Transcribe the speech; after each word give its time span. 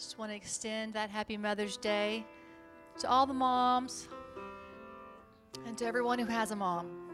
Just 0.00 0.18
want 0.18 0.30
to 0.30 0.36
extend 0.36 0.94
that 0.94 1.10
happy 1.10 1.36
Mother's 1.36 1.76
Day 1.76 2.24
to 3.00 3.06
all 3.06 3.26
the 3.26 3.34
moms 3.34 4.08
and 5.66 5.76
to 5.76 5.84
everyone 5.84 6.18
who 6.18 6.24
has 6.24 6.52
a 6.52 6.56
mom. 6.56 7.10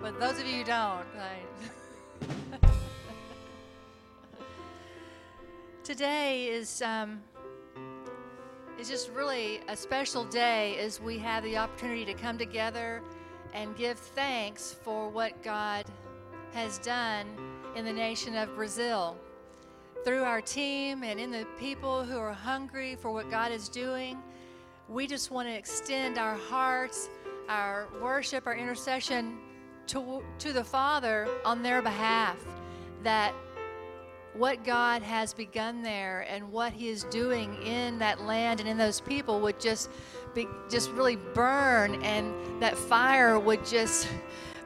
But 0.00 0.18
those 0.18 0.40
of 0.40 0.46
you 0.46 0.60
who 0.60 0.64
don't, 0.64 1.04
today 5.84 6.46
is 6.46 6.80
um, 6.80 7.20
is 8.78 8.88
just 8.88 9.10
really 9.10 9.60
a 9.68 9.76
special 9.76 10.24
day 10.24 10.78
as 10.78 11.02
we 11.02 11.18
have 11.18 11.44
the 11.44 11.58
opportunity 11.58 12.06
to 12.06 12.14
come 12.14 12.38
together 12.38 13.02
and 13.52 13.76
give 13.76 13.98
thanks 13.98 14.72
for 14.72 15.10
what 15.10 15.42
God 15.42 15.84
has 16.54 16.78
done 16.78 17.49
in 17.76 17.84
the 17.84 17.92
nation 17.92 18.36
of 18.36 18.54
Brazil. 18.54 19.16
Through 20.04 20.22
our 20.22 20.40
team 20.40 21.02
and 21.02 21.20
in 21.20 21.30
the 21.30 21.46
people 21.58 22.04
who 22.04 22.18
are 22.18 22.32
hungry 22.32 22.96
for 22.96 23.12
what 23.12 23.30
God 23.30 23.52
is 23.52 23.68
doing, 23.68 24.18
we 24.88 25.06
just 25.06 25.30
want 25.30 25.46
to 25.46 25.54
extend 25.54 26.18
our 26.18 26.36
hearts, 26.36 27.10
our 27.48 27.86
worship, 28.00 28.46
our 28.46 28.56
intercession 28.56 29.38
to, 29.88 30.22
to 30.38 30.52
the 30.52 30.64
Father 30.64 31.28
on 31.44 31.62
their 31.62 31.82
behalf. 31.82 32.36
That 33.02 33.34
what 34.34 34.64
God 34.64 35.02
has 35.02 35.34
begun 35.34 35.82
there 35.82 36.26
and 36.28 36.50
what 36.50 36.72
He 36.72 36.88
is 36.88 37.04
doing 37.04 37.60
in 37.62 37.98
that 37.98 38.22
land 38.22 38.60
and 38.60 38.68
in 38.68 38.78
those 38.78 39.00
people 39.00 39.40
would 39.40 39.60
just 39.60 39.90
be 40.34 40.46
just 40.70 40.90
really 40.92 41.16
burn, 41.16 42.02
and 42.02 42.62
that 42.62 42.78
fire 42.78 43.38
would 43.38 43.66
just 43.66 44.08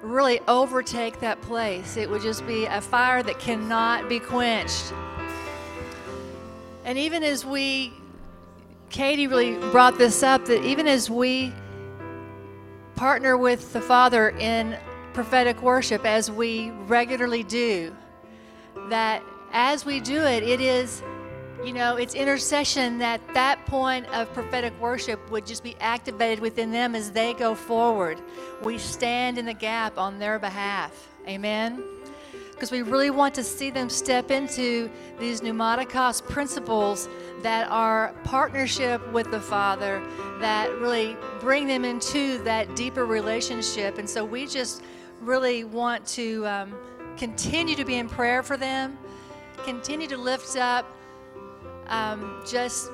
really 0.05 0.41
overtake 0.49 1.21
that 1.21 1.41
place. 1.43 1.97
It 1.97 2.09
would 2.11 2.23
just 2.23 2.47
be 2.47 2.67
a 2.67 2.81
fire 2.81 3.23
that 3.23 3.39
cannot 3.39 4.09
be 4.09 4.21
quenched. 4.21 4.93
And 6.85 6.99
even 6.99 7.23
as 7.23 7.45
we, 7.45 7.93
Katie 8.91 9.27
really 9.27 9.55
brought 9.71 9.97
this 9.99 10.23
up, 10.23 10.45
that 10.47 10.63
even 10.65 10.87
as 10.87 11.09
we 11.09 11.53
partner 12.95 13.37
with 13.37 13.73
the 13.73 13.81
Father 13.81 14.31
in 14.31 14.77
prophetic 15.15 15.63
worship, 15.63 16.05
as 16.05 16.31
we 16.31 16.71
regularly 16.87 17.43
do, 17.43 17.95
that 18.91 19.23
as 19.53 19.85
we 19.85 20.01
do 20.01 20.23
it, 20.23 20.43
it 20.43 20.61
is, 20.61 21.03
you 21.65 21.73
know, 21.73 21.97
it's 21.97 22.15
intercession 22.15 22.99
that 22.99 23.21
that 23.33 23.65
point 23.65 24.07
of 24.09 24.33
prophetic 24.35 24.79
worship 24.79 25.31
would 25.31 25.47
just 25.47 25.63
be 25.63 25.75
activated 25.81 26.41
within 26.41 26.71
them 26.71 26.95
as 26.95 27.11
they 27.11 27.33
go 27.33 27.55
forward. 27.55 28.21
We 28.63 28.77
stand 28.77 29.39
in 29.39 29.47
the 29.47 29.55
gap 29.55 29.97
on 29.99 30.19
their 30.19 30.39
behalf. 30.39 31.09
Amen. 31.27 31.83
Because 32.51 32.71
we 32.71 32.83
really 32.83 33.11
want 33.11 33.35
to 33.37 33.43
see 33.43 33.71
them 33.71 33.89
step 33.89 34.31
into 34.31 34.91
these 35.19 35.41
pneumatikos 35.41 36.23
principles 36.29 37.09
that 37.43 37.69
are 37.71 38.15
partnership 38.25 39.07
with 39.13 39.31
the 39.31 39.41
Father, 39.41 40.03
that 40.41 40.71
really 40.79 41.17
bring 41.41 41.67
them 41.67 41.85
into 41.85 42.43
that 42.45 42.77
deeper 42.77 43.07
relationship. 43.07 43.99
And 43.99 44.09
so 44.09 44.25
we 44.25 44.47
just 44.47 44.83
really 45.21 45.65
want 45.65 46.07
to 46.09 46.47
um, 46.47 46.75
continue 47.17 47.75
to 47.75 47.85
be 47.85 47.97
in 47.97 48.09
prayer 48.09 48.43
for 48.43 48.57
them, 48.57 48.99
continue 49.65 50.07
to 50.09 50.19
lift 50.19 50.57
up 50.57 50.87
um, 51.89 52.43
just 52.47 52.91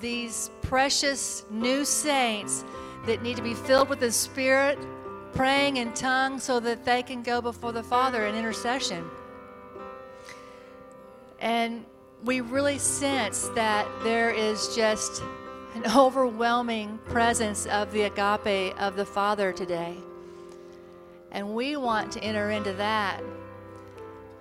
these 0.00 0.50
precious 0.62 1.44
new 1.50 1.84
saints 1.84 2.64
that 3.06 3.22
need 3.22 3.36
to 3.36 3.42
be 3.42 3.54
filled 3.54 3.88
with 3.88 4.00
the 4.00 4.12
Spirit, 4.12 4.78
praying 5.32 5.78
in 5.78 5.92
tongues 5.94 6.42
so 6.42 6.60
that 6.60 6.84
they 6.84 7.02
can 7.02 7.22
go 7.22 7.40
before 7.40 7.72
the 7.72 7.82
Father 7.82 8.26
in 8.26 8.34
intercession. 8.34 9.04
And 11.40 11.84
we 12.24 12.40
really 12.40 12.78
sense 12.78 13.48
that 13.54 13.86
there 14.02 14.30
is 14.30 14.74
just 14.74 15.22
an 15.74 15.84
overwhelming 15.96 16.98
presence 17.06 17.66
of 17.66 17.92
the 17.92 18.02
agape 18.02 18.74
of 18.80 18.96
the 18.96 19.06
Father 19.06 19.52
today. 19.52 19.96
And 21.30 21.54
we 21.54 21.76
want 21.76 22.12
to 22.12 22.22
enter 22.22 22.50
into 22.50 22.72
that 22.74 23.22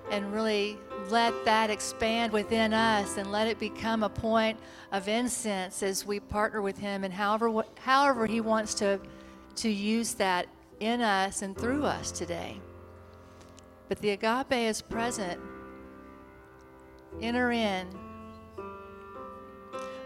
and 0.09 0.33
really 0.33 0.77
let 1.09 1.45
that 1.45 1.69
expand 1.69 2.33
within 2.33 2.73
us 2.73 3.17
and 3.17 3.31
let 3.31 3.47
it 3.47 3.59
become 3.59 4.03
a 4.03 4.09
point 4.09 4.59
of 4.91 5.07
incense 5.07 5.83
as 5.83 6.05
we 6.05 6.19
partner 6.19 6.61
with 6.61 6.77
Him 6.77 7.03
and 7.03 7.13
however, 7.13 7.63
however 7.79 8.25
He 8.25 8.41
wants 8.41 8.73
to, 8.75 8.99
to 9.55 9.69
use 9.69 10.13
that 10.15 10.47
in 10.79 11.01
us 11.01 11.41
and 11.41 11.57
through 11.57 11.85
us 11.85 12.11
today. 12.11 12.59
But 13.89 13.99
the 13.99 14.11
agape 14.11 14.51
is 14.51 14.81
present. 14.81 15.39
Enter 17.21 17.51
in. 17.51 17.87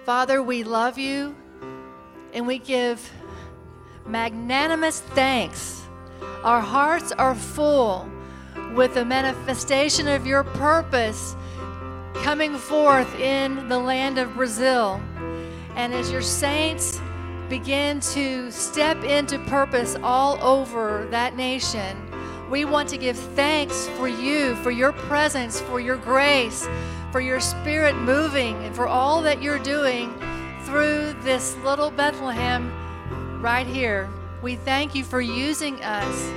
Father, 0.05 0.41
we 0.41 0.63
love 0.63 0.97
you 0.97 1.35
and 2.33 2.47
we 2.47 2.57
give 2.57 3.11
magnanimous 4.05 5.01
thanks. 5.01 5.81
Our 6.43 6.61
hearts 6.61 7.11
are 7.11 7.35
full 7.35 8.09
with 8.73 8.93
the 8.93 9.05
manifestation 9.05 10.07
of 10.07 10.25
your 10.25 10.43
purpose 10.43 11.35
coming 12.15 12.55
forth 12.55 13.13
in 13.19 13.67
the 13.67 13.77
land 13.77 14.17
of 14.17 14.33
Brazil. 14.35 15.01
And 15.75 15.93
as 15.93 16.11
your 16.11 16.21
saints 16.21 17.01
begin 17.49 17.99
to 17.99 18.51
step 18.51 19.03
into 19.03 19.39
purpose 19.39 19.97
all 20.03 20.41
over 20.41 21.07
that 21.11 21.35
nation, 21.35 21.97
we 22.49 22.65
want 22.65 22.89
to 22.89 22.97
give 22.97 23.17
thanks 23.17 23.87
for 23.89 24.07
you, 24.07 24.55
for 24.55 24.71
your 24.71 24.91
presence, 24.91 25.61
for 25.61 25.79
your 25.79 25.97
grace, 25.97 26.67
for 27.11 27.21
your 27.21 27.39
spirit 27.39 27.95
moving, 27.95 28.55
and 28.63 28.75
for 28.75 28.87
all 28.87 29.21
that 29.21 29.41
you're 29.41 29.59
doing 29.59 30.13
through 30.63 31.13
this 31.23 31.55
little 31.57 31.91
Bethlehem 31.91 32.71
right 33.41 33.67
here. 33.67 34.09
We 34.41 34.55
thank 34.55 34.95
you 34.95 35.03
for 35.03 35.21
using 35.21 35.81
us 35.83 36.31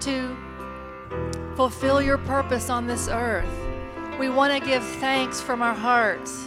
to 0.00 0.36
fulfill 1.56 2.02
your 2.02 2.18
purpose 2.18 2.68
on 2.68 2.86
this 2.86 3.08
earth. 3.08 3.48
We 4.20 4.28
want 4.28 4.52
to 4.52 4.60
give 4.66 4.84
thanks 4.84 5.40
from 5.40 5.62
our 5.62 5.74
hearts. 5.74 6.46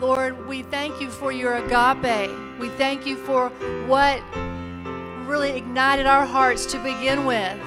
Lord, 0.00 0.46
we 0.46 0.62
thank 0.62 1.00
you 1.00 1.10
for 1.10 1.32
your 1.32 1.56
agape. 1.56 2.30
We 2.60 2.68
thank 2.70 3.04
you 3.04 3.16
for 3.16 3.48
what 3.86 4.22
really 5.26 5.50
ignited 5.50 6.06
our 6.06 6.24
hearts 6.24 6.64
to 6.66 6.78
begin 6.78 7.24
with. 7.24 7.58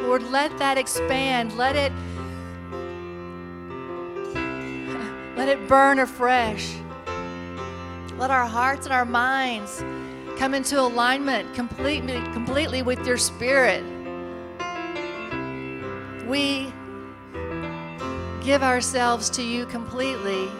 Lord, 0.00 0.22
let 0.30 0.56
that 0.58 0.78
expand. 0.78 1.56
Let 1.56 1.76
it 1.76 1.92
let 5.36 5.48
it 5.48 5.68
burn 5.68 5.98
afresh. 5.98 6.74
Let 8.16 8.30
our 8.30 8.46
hearts 8.46 8.86
and 8.86 8.92
our 8.92 9.04
minds 9.04 9.84
come 10.38 10.54
into 10.54 10.80
alignment 10.80 11.54
completely 11.54 12.20
completely 12.32 12.82
with 12.82 13.06
your 13.06 13.18
spirit. 13.18 13.84
We 16.28 16.72
give 18.42 18.62
ourselves 18.62 19.30
to 19.30 19.42
you 19.42 19.64
completely. 19.66 20.50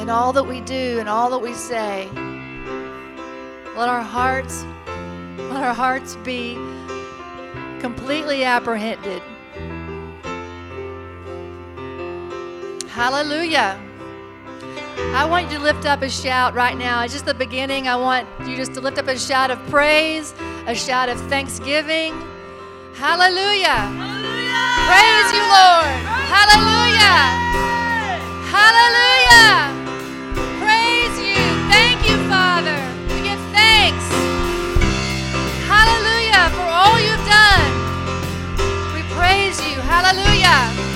In 0.00 0.08
all 0.08 0.32
that 0.32 0.44
we 0.44 0.60
do 0.60 0.98
and 1.00 1.08
all 1.08 1.28
that 1.30 1.38
we 1.38 1.54
say, 1.54 2.08
let 3.76 3.88
our 3.88 4.02
hearts 4.02 4.64
let 5.50 5.64
our 5.64 5.74
hearts 5.74 6.14
be 6.16 6.54
completely 7.80 8.44
apprehended. 8.44 9.22
Hallelujah. 12.88 13.80
I 15.14 15.26
want 15.28 15.50
you 15.50 15.58
to 15.58 15.62
lift 15.62 15.86
up 15.86 16.02
a 16.02 16.08
shout 16.08 16.54
right 16.54 16.76
now. 16.76 17.02
It's 17.02 17.12
just 17.12 17.26
the 17.26 17.34
beginning. 17.34 17.88
I 17.88 17.96
want 17.96 18.26
you 18.46 18.56
just 18.56 18.74
to 18.74 18.80
lift 18.80 18.98
up 18.98 19.08
a 19.08 19.18
shout 19.18 19.50
of 19.50 19.58
praise, 19.68 20.34
a 20.66 20.74
shout 20.74 21.08
of 21.08 21.20
thanksgiving. 21.28 22.14
Hallelujah. 22.94 23.68
Hallelujah. 23.68 24.30
Praise 24.86 25.28
you, 25.32 25.42
Lord. 25.42 25.92
Hallelujah. 26.30 27.20
Hallelujah. 28.52 29.72
Praise 30.62 31.14
you. 31.18 31.42
Thank 31.70 32.08
you, 32.08 32.16
Father. 32.28 32.78
We 33.14 33.22
give 33.28 33.40
thanks. 33.52 34.06
Hallelujah 35.66 36.50
for 36.54 36.68
all 36.68 36.98
you've 37.00 37.26
done. 37.26 37.70
We 38.94 39.02
praise 39.14 39.58
you. 39.66 39.80
Hallelujah. 39.80 40.89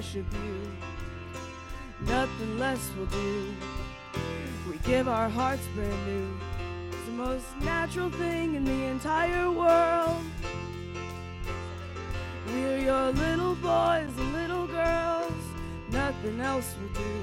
Worship 0.00 0.32
you. 0.32 2.06
Nothing 2.06 2.58
less 2.58 2.90
will 2.96 3.04
do. 3.04 3.54
We 4.66 4.78
give 4.78 5.08
our 5.08 5.28
hearts 5.28 5.66
brand 5.74 6.06
new. 6.06 6.26
It's 6.88 7.04
the 7.04 7.12
most 7.12 7.44
natural 7.60 8.08
thing 8.08 8.54
in 8.54 8.64
the 8.64 8.82
entire 8.84 9.50
world. 9.50 10.24
We're 12.46 12.78
your 12.78 13.12
little 13.12 13.54
boys 13.56 14.08
and 14.16 14.32
little 14.32 14.66
girls. 14.66 15.42
Nothing 15.90 16.40
else 16.40 16.74
will 16.80 16.94
do. 16.94 17.14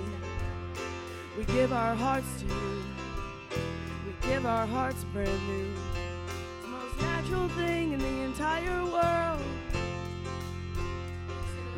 We 1.35 1.45
give 1.45 1.73
our 1.73 1.95
hearts 1.95 2.29
to 2.41 2.45
you. 2.45 2.83
We 4.05 4.29
give 4.29 4.45
our 4.45 4.67
hearts 4.67 5.03
brand 5.05 5.47
new. 5.47 5.73
It's 6.27 6.61
the 6.61 6.67
most 6.67 7.01
natural 7.01 7.49
thing 7.49 7.93
in 7.93 7.99
the 7.99 8.17
entire 8.29 8.85
world. 8.85 9.41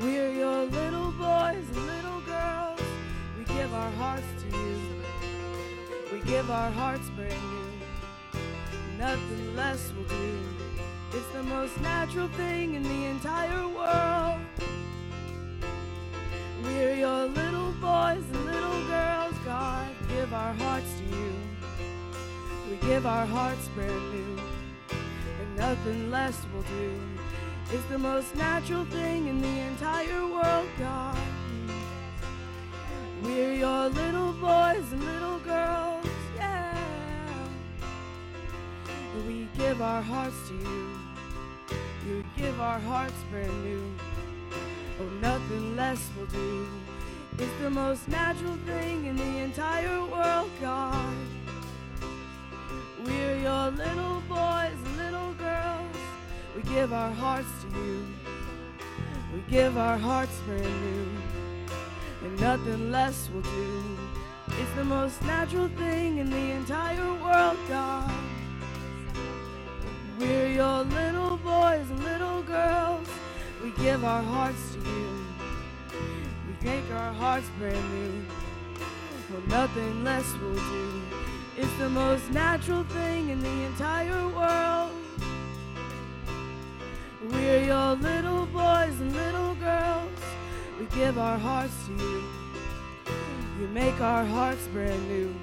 We're 0.02 0.32
your 0.32 0.64
little 0.64 1.12
boys 1.12 1.66
and 1.76 1.88
little 1.88 2.22
girls. 2.22 2.80
We 3.38 3.44
give 3.44 3.74
our 3.74 3.92
hearts 3.92 4.24
to 4.44 4.58
you. 4.58 4.80
We 6.14 6.22
give 6.22 6.50
our 6.50 6.72
hearts 6.72 7.10
brand 7.18 7.34
new. 7.34 8.40
Nothing 8.98 9.58
less 9.58 9.92
will 9.92 10.06
do. 10.06 10.40
It's 11.12 11.28
the 11.34 11.44
most 11.44 11.82
natural 11.82 12.30
thing 12.30 12.76
in 12.76 12.84
the 12.84 13.06
entire 13.08 13.68
world. 13.68 14.40
We're 16.64 16.94
your 16.94 17.26
little 17.26 17.74
boys 17.82 18.24
and 18.32 18.46
little 18.46 18.88
girls. 18.88 19.34
God, 19.44 19.88
give 20.08 20.34
our 20.34 20.54
hearts 20.54 20.94
to 21.00 21.18
you. 21.18 21.34
We 22.72 22.78
give 22.88 23.06
our 23.06 23.26
hearts 23.26 23.68
brand 23.76 24.14
new. 24.14 24.42
And 25.42 25.58
nothing 25.58 26.10
less 26.10 26.46
will 26.54 26.62
do. 26.62 27.19
It's 27.72 27.86
the 27.86 28.00
most 28.00 28.36
natural 28.36 28.84
thing 28.86 29.28
in 29.28 29.42
the 29.42 29.60
entire 29.60 30.26
world, 30.26 30.68
God. 30.80 31.18
We're 33.22 33.54
your 33.54 33.90
little 33.90 34.34
boys 34.34 34.92
and 34.92 35.04
little 35.04 35.38
girls, 35.40 36.08
yeah. 36.36 36.76
We 39.28 39.48
give 39.56 39.84
our 39.84 40.02
hearts 40.02 40.36
to 40.48 40.56
you. 40.56 41.00
You 42.08 42.24
give 42.36 42.60
our 42.60 42.80
hearts 42.80 43.22
brand 43.30 43.64
new. 43.64 43.84
Oh, 45.00 45.10
nothing 45.22 45.76
less 45.76 46.10
will 46.18 46.26
do. 46.26 46.68
It's 47.38 47.54
the 47.62 47.70
most 47.70 48.08
natural 48.08 48.58
thing 48.66 49.06
in 49.06 49.16
the 49.16 49.38
entire 49.38 50.06
world, 50.06 50.50
God. 50.60 51.16
We're 53.06 53.38
your 53.38 53.70
little 53.70 54.22
boys 54.28 54.80
and 54.86 54.98
little 54.98 55.34
girls. 55.34 55.99
We 56.60 56.70
give 56.74 56.92
our 56.92 57.12
hearts 57.12 57.48
to 57.62 57.80
you. 57.80 58.06
We 59.34 59.40
give 59.50 59.78
our 59.78 59.98
hearts 59.98 60.38
brand 60.46 60.82
new. 60.82 61.08
And 62.26 62.38
nothing 62.42 62.92
less 62.92 63.30
will 63.34 63.44
do. 63.44 63.98
It's 64.50 64.74
the 64.76 64.84
most 64.84 65.22
natural 65.22 65.70
thing 65.70 66.18
in 66.18 66.30
the 66.30 66.52
entire 66.52 67.14
world, 67.14 67.58
God. 67.70 68.12
We're 70.20 70.50
your 70.50 70.84
little 70.84 71.38
boys 71.38 71.90
and 71.92 72.04
little 72.04 72.42
girls. 72.42 73.08
We 73.64 73.72
give 73.82 74.04
our 74.04 74.22
hearts 74.22 74.74
to 74.74 74.80
you. 74.80 75.26
We 76.46 76.70
make 76.70 76.92
our 76.92 77.14
hearts 77.14 77.48
brand 77.58 77.90
new. 77.94 78.26
Well, 79.32 79.44
nothing 79.48 80.04
less 80.04 80.30
will 80.42 80.56
do. 80.56 81.02
It's 81.56 81.74
the 81.78 81.90
most 81.90 82.30
natural 82.32 82.84
thing 82.84 83.30
in 83.30 83.40
the 83.40 83.62
entire 83.64 84.28
world. 84.28 84.89
We're 87.32 87.64
your 87.64 87.96
little 87.96 88.48
boys 88.48 89.00
and 89.00 89.14
little 89.16 89.54
girls. 89.56 90.20
We 90.80 90.86
give 90.88 91.20
our 91.20 91.38
hearts 91.38 91.74
to 91.86 91.94
you. 91.94 92.24
You 93.60 93.68
make 93.68 94.02
our 94.02 94.26
hearts 94.26 94.66
brand 94.68 95.08
new. 95.08 95.36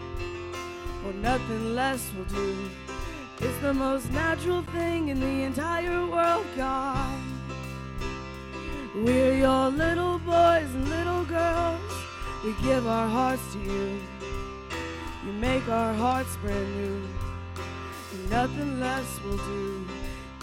Well, 1.04 1.12
nothing 1.14 1.76
less 1.76 2.10
will 2.16 2.24
do. 2.24 2.68
It's 3.38 3.58
the 3.58 3.72
most 3.72 4.10
natural 4.10 4.62
thing 4.62 5.08
in 5.08 5.20
the 5.20 5.42
entire 5.42 6.04
world, 6.06 6.46
God. 6.56 7.20
We're 8.96 9.36
your 9.36 9.68
little 9.70 10.18
boys 10.18 10.74
and 10.74 10.88
little 10.88 11.24
girls. 11.24 11.92
We 12.44 12.54
give 12.62 12.86
our 12.86 13.08
hearts 13.08 13.52
to 13.52 13.58
you. 13.60 14.00
You 15.24 15.32
make 15.32 15.68
our 15.68 15.94
hearts 15.94 16.34
brand 16.36 16.76
new. 16.76 17.02
And 18.12 18.30
nothing 18.30 18.80
less 18.80 19.20
will 19.22 19.36
do. 19.36 19.86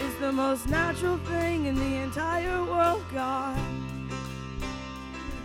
It's 0.05 0.19
the 0.19 0.33
most 0.33 0.67
natural 0.67 1.17
thing 1.19 1.65
in 1.65 1.75
the 1.75 1.95
entire 2.03 2.61
world, 2.65 3.03
God. 3.13 3.57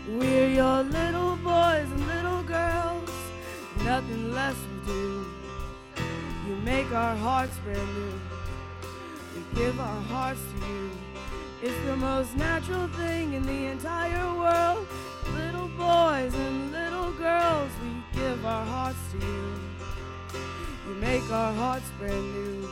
We're 0.09 0.49
your 0.49 0.83
little 0.83 1.37
boys 1.37 1.89
and 1.95 2.07
little 2.09 2.43
girls. 2.43 3.11
Nothing 3.85 4.33
less 4.35 4.57
will 4.57 4.95
do. 4.95 5.27
You 6.49 6.57
make 6.65 6.91
our 6.93 7.15
hearts 7.17 7.57
brand 7.65 7.89
new. 7.95 8.13
We 9.37 9.61
give 9.61 9.79
our 9.79 10.01
hearts 10.03 10.41
to 10.41 10.67
you. 10.67 10.91
It's 11.63 11.87
the 11.87 11.97
most 11.97 12.37
natural 12.37 12.89
thing 12.89 13.35
in 13.35 13.45
the 13.45 13.67
entire 13.67 14.35
world. 14.35 14.89
Little 15.35 15.69
boys 15.69 16.35
and 16.35 16.73
little 16.73 17.13
girls, 17.13 17.71
we 17.81 18.21
give 18.21 18.45
our 18.45 18.65
hearts 18.65 18.99
to 19.13 19.19
you. 19.19 19.55
You 20.89 20.95
make 20.97 21.31
our 21.31 21.53
hearts 21.53 21.89
brand 21.97 22.35
new. 22.35 22.69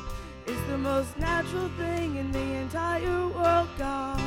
It's 0.49 0.61
the 0.69 0.79
most 0.79 1.19
natural 1.19 1.69
thing 1.71 2.17
in 2.17 2.31
the 2.31 2.39
entire 2.39 3.27
world, 3.27 3.69
God. 3.77 4.21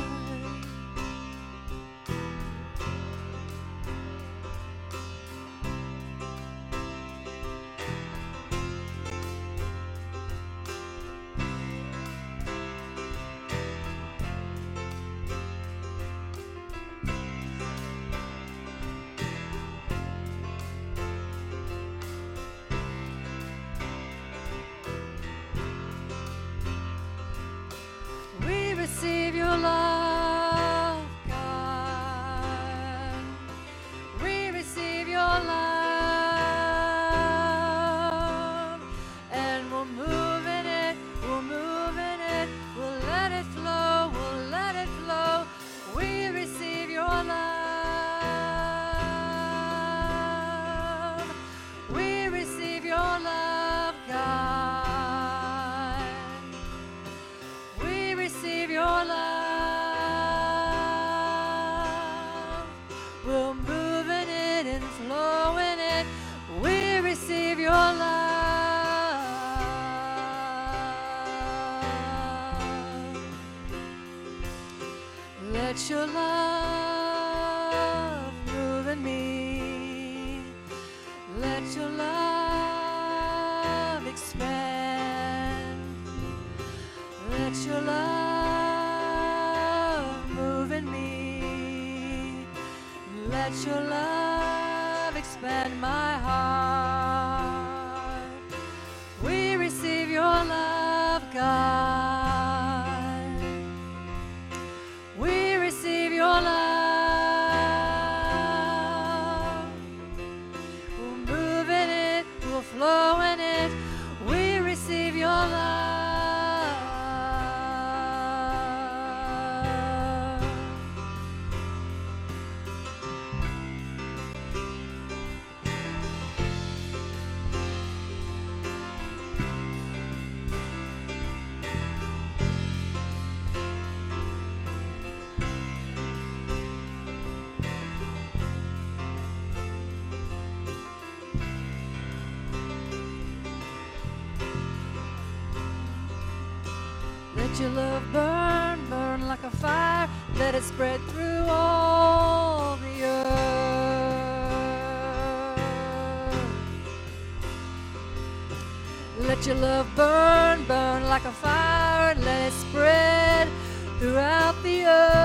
Throughout 164.10 164.60
the 164.64 164.84
earth. 164.86 165.20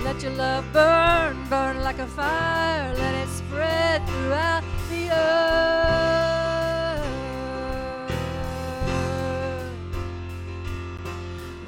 Let 0.00 0.20
your 0.20 0.32
love 0.32 0.64
burn, 0.72 1.46
burn 1.48 1.80
like 1.84 2.00
a 2.00 2.08
fire. 2.08 2.92
Let 2.96 3.14
it 3.14 3.28
spread 3.28 4.04
throughout 4.08 4.64
the 4.90 5.10
earth. 5.12 5.30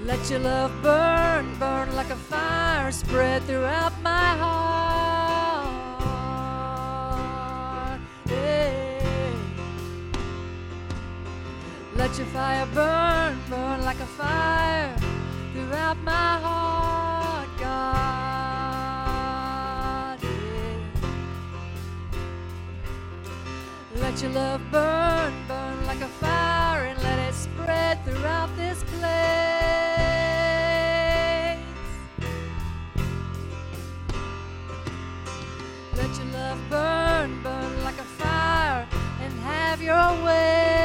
Let 0.05 0.29
your 0.29 0.41
love 0.41 0.73
burn, 0.83 1.57
burn 1.61 1.95
like 1.95 2.11
a 2.11 2.17
fire, 2.17 2.91
spread 2.91 3.45
throughout 3.45 3.93
my 4.03 4.37
heart. 4.37 4.56
Let 12.07 12.19
your 12.19 12.29
fire 12.29 12.67
burn, 12.73 13.37
burn 13.51 13.85
like 13.85 13.99
a 13.99 14.07
fire 14.07 14.97
throughout 15.53 15.99
my 16.05 16.39
heart, 16.39 17.49
God. 17.59 18.87
Yeah. 20.23 20.79
Let 23.97 24.23
your 24.23 24.31
love 24.31 24.61
burn, 24.71 25.35
burn 25.49 25.87
like 25.89 26.01
a 26.01 26.07
fire, 26.07 26.85
and 26.85 27.03
let 27.03 27.19
it 27.29 27.35
spread 27.35 28.05
throughout 28.05 28.57
this 28.57 28.85
place. 28.85 29.03
Let 35.97 36.17
your 36.19 36.29
love 36.33 36.61
burn, 36.71 37.43
burn 37.43 37.83
like 37.83 37.99
a 37.99 38.05
fire, 38.23 38.87
and 39.21 39.33
have 39.41 39.83
your 39.83 40.25
way. 40.25 40.76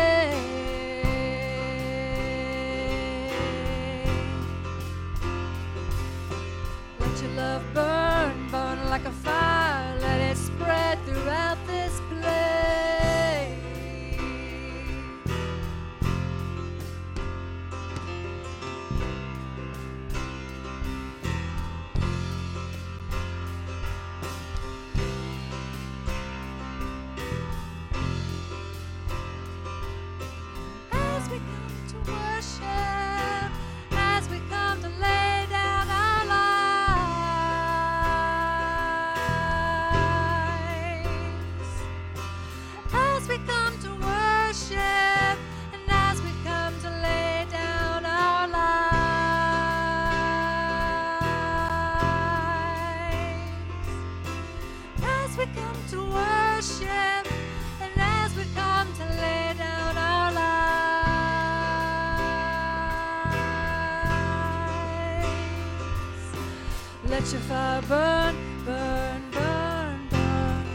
Let 67.11 67.29
your 67.33 67.41
fire 67.41 67.81
burn, 67.89 68.35
burn, 68.63 69.21
burn, 69.31 70.07
burn. 70.11 70.65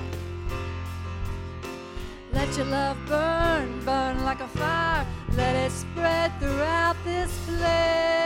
Let 2.31 2.55
your 2.59 2.66
love 2.66 2.99
burn, 3.07 3.83
burn 3.87 4.23
like 4.23 4.40
a 4.40 4.49
fire. 4.49 5.07
Let 5.35 5.57
it 5.57 5.73
spread 5.73 6.38
throughout 6.38 6.97
this 7.05 7.33
place. 7.47 8.25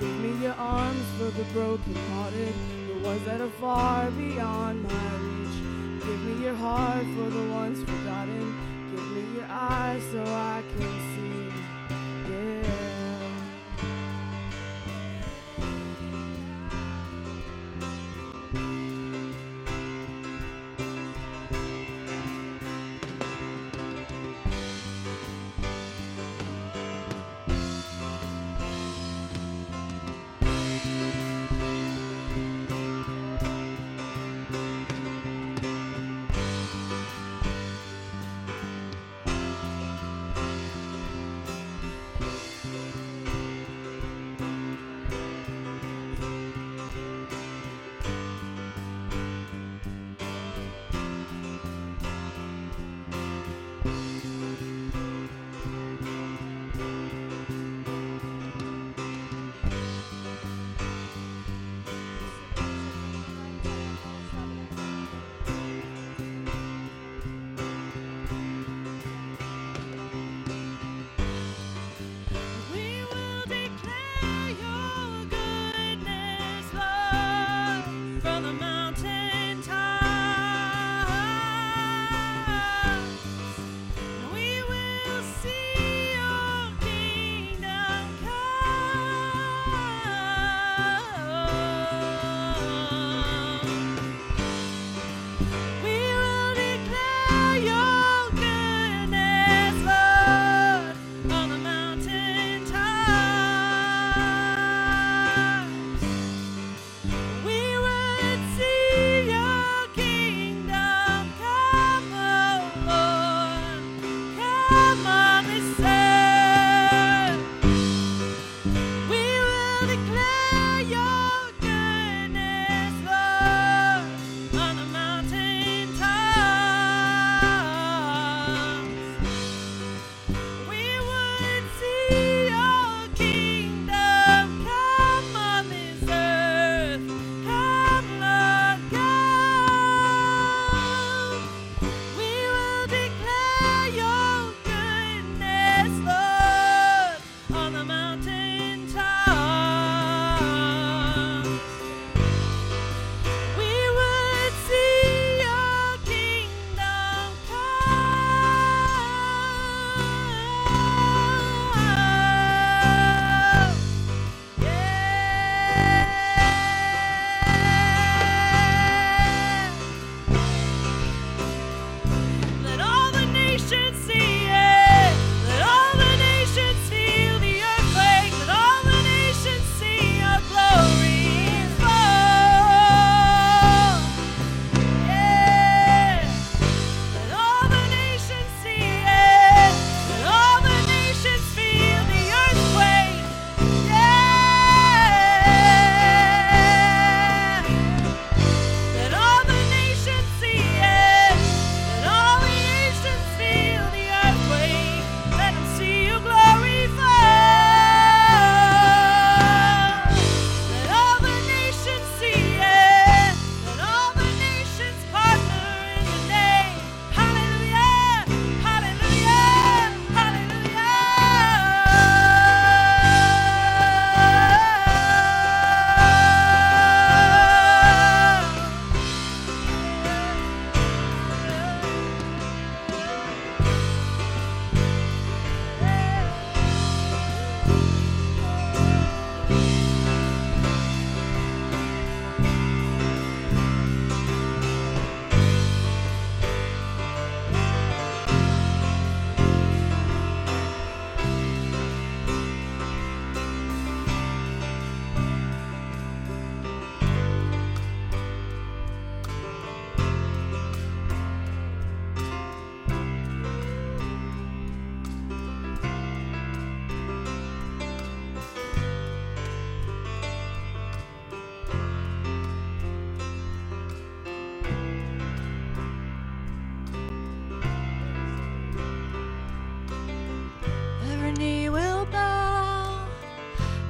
Give 0.00 0.20
me 0.20 0.44
your 0.44 0.54
arms 0.54 1.04
for 1.18 1.24
the 1.24 1.42
brokenhearted, 1.52 2.54
the 2.86 2.98
ones 3.04 3.24
that 3.24 3.40
are 3.40 3.48
far 3.60 4.08
beyond 4.12 4.84
my 4.84 5.16
reach. 5.16 6.04
Give 6.04 6.20
me 6.22 6.44
your 6.44 6.54
heart 6.54 7.04
for 7.16 7.28
the 7.28 7.52
ones 7.52 7.80
forgotten. 7.80 8.54
Give 8.92 9.06
me 9.10 9.38
your 9.38 9.46
eyes 9.50 10.02
so 10.12 10.22
I 10.22 10.62
can 10.76 11.16
see. 11.16 11.37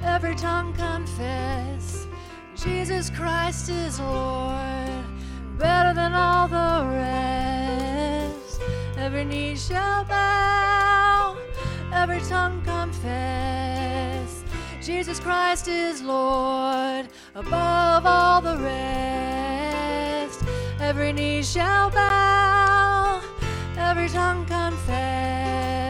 Every 0.09 0.35
tongue 0.37 0.73
confess 0.75 2.07
Jesus 2.57 3.11
Christ 3.11 3.69
is 3.71 4.01
Lord, 4.01 5.05
better 5.59 5.95
than 5.95 6.13
all 6.15 6.49
the 6.49 6.89
rest. 6.97 8.61
Every 8.99 9.25
knee 9.25 9.57
shall 9.57 10.05
bow, 10.05 11.37
every 11.93 12.21
tongue 12.23 12.63
confess 12.63 14.45
Jesus 14.83 15.21
Christ 15.21 15.69
is 15.69 16.03
Lord, 16.03 17.09
above 17.35 18.07
all 18.07 18.41
the 18.41 18.59
rest. 18.59 20.43
Every 20.81 21.13
knee 21.13 21.43
shall 21.43 21.91
bow, 21.91 23.23
every 23.77 24.09
tongue 24.09 24.47
confess 24.47 25.88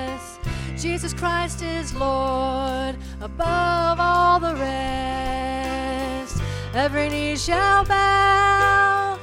Jesus 0.78 1.12
Christ 1.12 1.60
is 1.60 1.92
Lord, 1.92 2.96
above 3.20 3.98
all 3.98 4.38
the 4.38 4.54
rest. 4.54 6.40
Every 6.72 7.08
knee 7.08 7.34
shall 7.36 7.84
bow, 7.84 9.18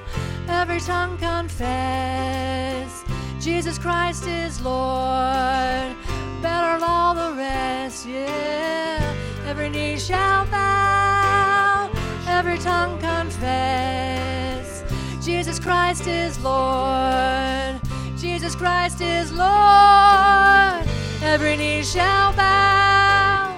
every 0.49 0.81
tongue 0.81 1.17
confess 1.17 3.05
Jesus 3.39 3.77
Christ 3.77 4.27
is 4.27 4.59
Lord, 4.59 5.95
better 6.41 6.73
than 6.73 6.83
all 6.83 7.15
the 7.15 7.33
rest. 7.37 8.05
Yeah, 8.05 9.15
every 9.47 9.69
knee 9.69 9.97
shall 9.97 10.45
bow, 10.47 11.89
every 12.27 12.57
tongue 12.57 12.99
confess 12.99 14.83
Jesus 15.25 15.57
Christ 15.57 16.05
is 16.05 16.37
Lord. 16.43 17.79
Jesus 18.17 18.55
Christ 18.55 18.99
is 18.99 19.31
Lord. 19.31 20.94
Every 21.23 21.55
knee 21.57 21.83
shall 21.83 22.33
bow, 22.33 23.55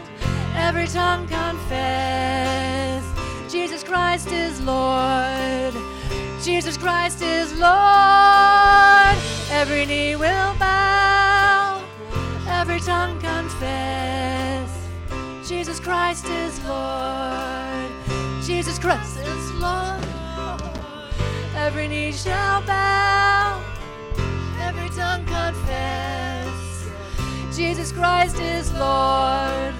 every 0.55 0.87
tongue 0.87 1.27
confess. 1.27 3.03
Jesus 3.51 3.83
Christ 3.83 4.31
is 4.31 4.61
Lord. 4.61 5.73
Jesus 6.41 6.77
Christ 6.77 7.21
is 7.21 7.51
Lord. 7.53 9.17
Every 9.51 9.85
knee 9.85 10.15
will 10.15 10.53
bow, 10.59 11.81
every 12.47 12.79
tongue 12.79 13.19
confess. 13.19 14.69
Jesus 15.47 15.79
Christ 15.79 16.25
is 16.25 16.59
Lord. 16.65 17.91
Jesus 18.43 18.79
Christ 18.79 19.17
is 19.17 19.51
Lord. 19.53 20.03
Every 21.55 21.87
knee 21.87 22.11
shall 22.11 22.61
bow, 22.61 23.61
every 24.61 24.89
tongue 24.89 25.25
confess. 25.25 26.16
Jesus 27.57 27.91
Christ 27.91 28.39
is 28.39 28.71
Lord. 28.73 29.73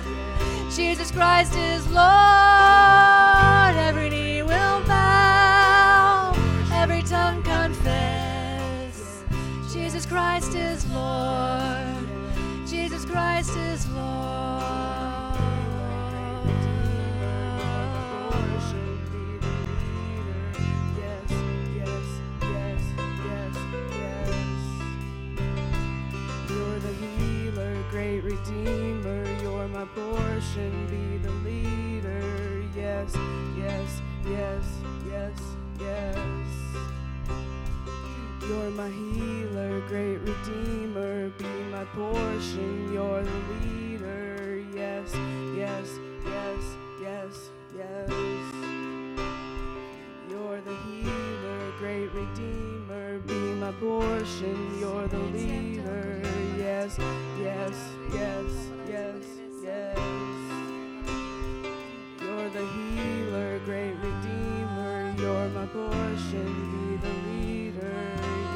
Jesus 0.72 1.12
Christ 1.12 1.56
is 1.56 1.86
Lord. 1.92 3.76
Every 3.76 4.10
knee 4.10 4.42
will 4.42 4.82
bow, 4.88 6.34
every 6.74 7.04
tongue 7.04 7.44
confess. 7.44 9.24
Jesus 9.72 10.08
Christ 10.08 10.56
is 10.56 10.90
Lord. 10.90 12.08
Jesus 12.66 13.06
Christ 13.06 13.56
is 13.56 13.86
Great 13.90 15.07
portion, 29.96 30.88
be 30.88 31.18
the 31.18 31.32
leader. 31.48 32.64
Yes, 32.76 33.16
yes, 33.58 34.02
yes, 34.26 34.64
yes, 35.10 35.40
yes. 35.80 36.28
You're 38.48 38.70
my 38.72 38.90
healer, 38.90 39.82
great 39.88 40.18
redeemer, 40.18 41.30
be 41.38 41.46
my 41.72 41.86
portion. 41.96 42.94
You're 42.94 43.24
the 43.24 43.40
leader. 43.66 44.64
Yes, 44.74 45.14
yes, 45.56 46.00
yes, 46.26 46.64
yes, 47.02 47.50
yes. 47.76 48.10
You're 50.30 50.62
the 50.62 50.76
healer, 50.88 51.72
great 51.78 52.10
redeemer, 52.14 53.20
be 53.20 53.34
my 53.34 53.72
portion. 53.74 54.80
You're 54.80 55.08
the 55.08 55.20
leader. 55.20 56.22
Yes, 56.58 56.98
yes, 56.98 57.00
yes, 57.40 57.76
yes, 58.14 58.77
yes. 59.68 59.98
You're 62.22 62.50
the 62.50 62.66
healer, 62.76 63.60
great 63.66 63.96
redeemer. 64.08 65.14
You're 65.18 65.50
my 65.50 65.66
portion. 65.68 66.50
Be 66.72 66.98
the 67.06 67.14
leader. 67.28 68.00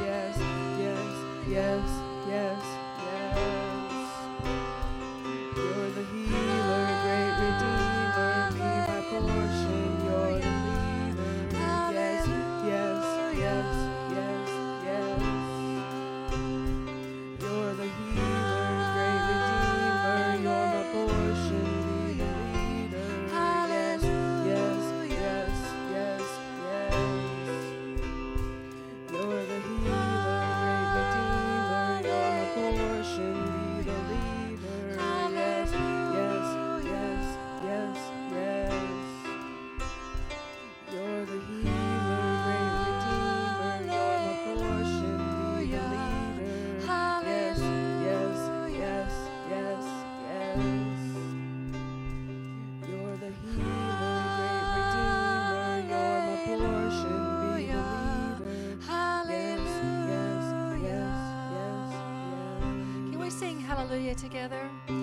Yes, 0.06 0.36
yes, 0.78 1.10
yes, 1.48 1.88
yes, 2.28 2.62
yes, 3.06 3.71
together? 64.14 65.01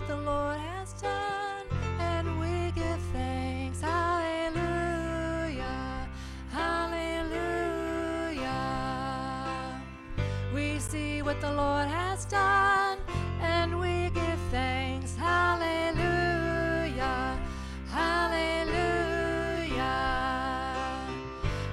What 0.00 0.08
the 0.08 0.16
Lord 0.16 0.58
has 0.58 0.94
done, 0.94 1.66
and 1.98 2.40
we 2.40 2.70
give 2.72 3.00
thanks. 3.12 3.80
Hallelujah. 3.82 4.56
Hallelujah. 6.50 7.40
We 10.54 10.78
see 10.78 11.22
what 11.22 11.40
the 11.40 11.52
Lord 11.52 11.88
has 11.88 12.24
done, 12.24 12.98
and 13.40 13.78
we 13.78 14.10
give 14.10 14.38
thanks. 14.50 15.16
Hallelujah. 15.16 15.78
Hallelujah. 17.90 18.70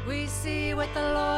We 0.07 0.27
see 0.27 0.73
what 0.73 0.93
the 0.93 1.13
Lord 1.13 1.36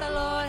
see 0.00 0.06
what 0.06 0.43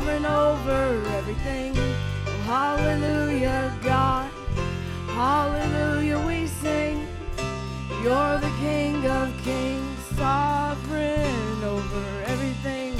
sovereign 0.00 0.24
over 0.24 1.02
everything. 1.10 1.74
Oh, 1.76 2.32
hallelujah, 2.46 3.76
God. 3.82 4.30
Hallelujah, 5.08 6.18
we 6.26 6.46
sing. 6.46 7.06
You're 8.02 8.38
the 8.38 8.50
King 8.58 9.06
of 9.06 9.28
Kings, 9.44 9.98
sovereign 10.16 11.64
over 11.64 12.04
everything. 12.26 12.94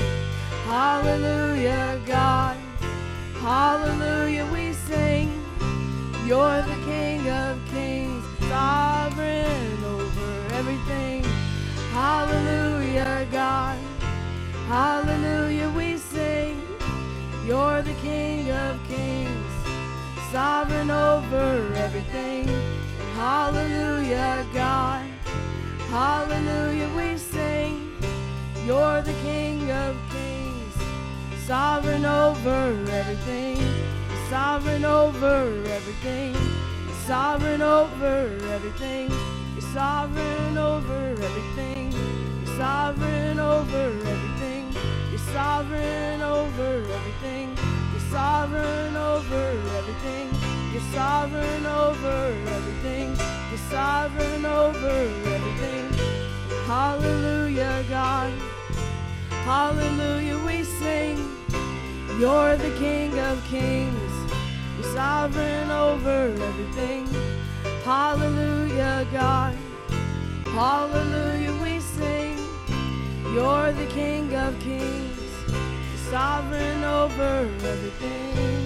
Hallelujah, 0.67 1.99
God. 2.07 2.59
Hallelujah, 3.41 4.47
we 4.53 4.75
sing. 4.75 5.31
You're 6.27 6.63
the 6.63 6.79
King 6.85 7.31
of 7.31 7.59
Kings, 7.71 8.25
sovereign 8.49 9.85
over 9.85 10.33
everything. 10.53 11.25
Hallelujah, 11.93 13.27
God. 13.33 13.79
Hallelujah, 14.69 15.71
we. 15.71 16.00
You're 17.47 17.81
the 17.81 17.95
King 17.95 18.51
of 18.51 18.79
kings, 18.87 19.53
sovereign 20.31 20.91
over 20.91 21.73
everything. 21.75 22.47
Hallelujah, 23.15 24.47
God. 24.53 25.07
Hallelujah, 25.89 26.89
we 26.95 27.17
sing. 27.17 27.93
You're 28.67 29.01
the 29.01 29.15
King 29.23 29.71
of 29.71 29.97
kings, 30.13 30.75
sovereign 31.47 32.05
over 32.05 32.85
everything. 32.91 33.59
Sovereign 34.29 34.85
over 34.85 35.65
everything. 35.67 36.37
Sovereign 37.07 37.63
over 37.63 38.39
everything. 38.53 39.11
You're 39.55 39.73
sovereign 39.73 40.59
over 40.59 41.17
everything. 41.19 41.91
You're 41.91 42.57
sovereign 42.59 43.41
over 43.41 43.89
everything 44.07 44.60
sovereign 45.33 46.21
over 46.23 46.83
everything. 46.97 47.57
You're 47.93 48.11
sovereign 48.11 48.97
over 48.97 49.45
everything. 49.79 50.29
You're 50.73 50.89
sovereign 50.93 51.67
over 51.67 52.35
everything. 52.57 53.09
You're 53.51 53.67
sovereign 53.71 54.45
over 54.45 54.91
everything. 55.37 55.87
Hallelujah, 56.67 57.85
God. 57.89 58.33
Hallelujah, 59.45 60.39
we 60.45 60.65
sing. 60.65 61.17
You're 62.19 62.57
the 62.57 62.75
King 62.79 63.19
of 63.21 63.43
Kings. 63.45 64.13
You're 64.77 64.93
sovereign 64.95 65.71
over 65.71 66.35
everything. 66.49 67.07
Hallelujah, 67.85 69.07
God. 69.13 69.57
Hallelujah, 70.47 71.55
we 71.63 71.79
sing. 71.79 72.37
You're 73.33 73.73
the 73.73 73.87
King 73.87 74.35
of 74.35 74.59
Kings 74.59 75.10
sovereign 76.11 76.83
over 76.83 77.49
everything. 77.63 78.60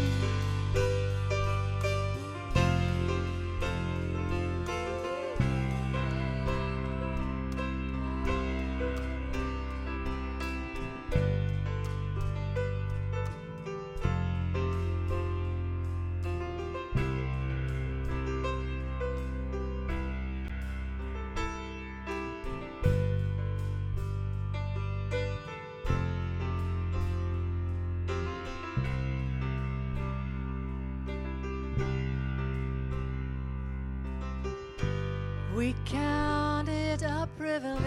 living 37.54 37.83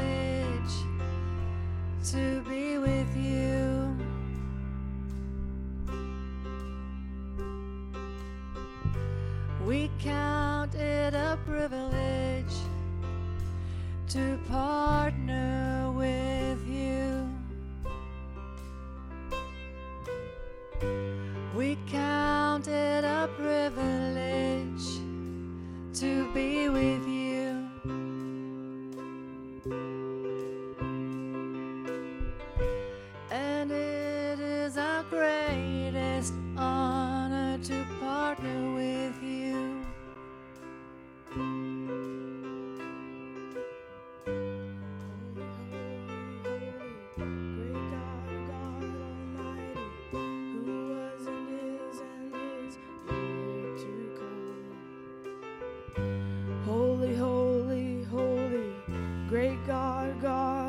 God, 59.56 60.22
God. 60.22 60.67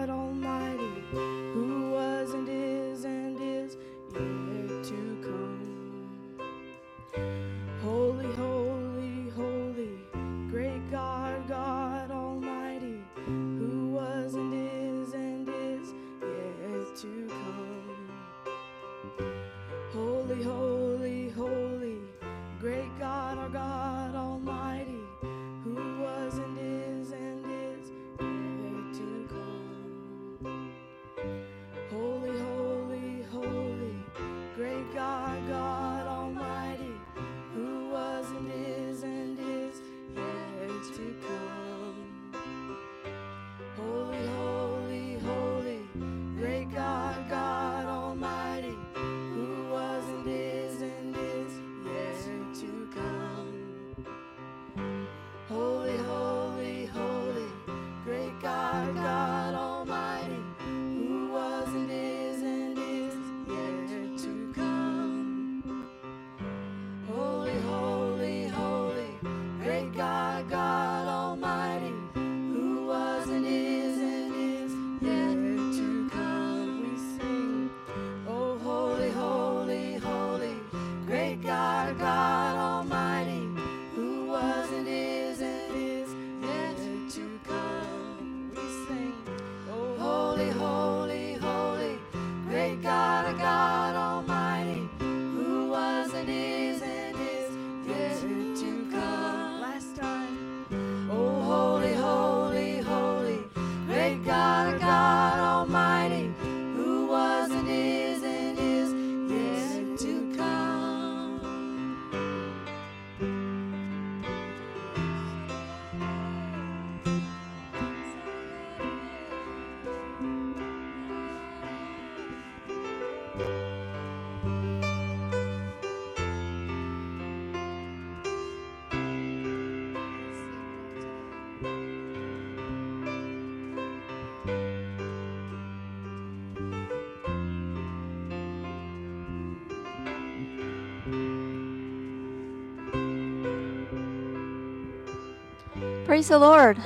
Praise 146.09 146.29
the 146.33 146.39
Lord. 146.39 146.81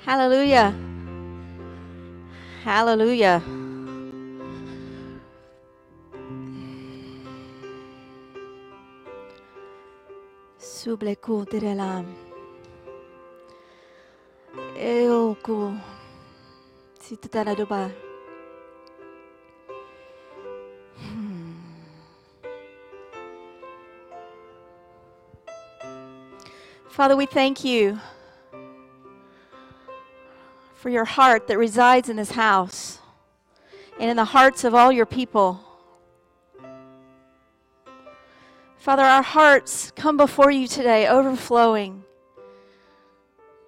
Hallelujah. 0.00 0.72
Hallelujah. 2.64 3.44
Subleku 10.58 11.44
direla. 11.44 12.04
Euku. 14.76 15.76
Situtala 17.00 17.52
doba. 17.56 17.92
Father, 27.00 27.16
we 27.16 27.24
thank 27.24 27.64
you 27.64 27.98
for 30.74 30.90
your 30.90 31.06
heart 31.06 31.46
that 31.46 31.56
resides 31.56 32.10
in 32.10 32.16
this 32.16 32.32
house 32.32 32.98
and 33.98 34.10
in 34.10 34.18
the 34.18 34.26
hearts 34.26 34.64
of 34.64 34.74
all 34.74 34.92
your 34.92 35.06
people. 35.06 35.64
Father, 38.76 39.02
our 39.02 39.22
hearts 39.22 39.90
come 39.92 40.18
before 40.18 40.50
you 40.50 40.68
today 40.68 41.08
overflowing 41.08 42.04